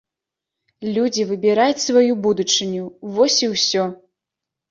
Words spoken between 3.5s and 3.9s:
ўсё!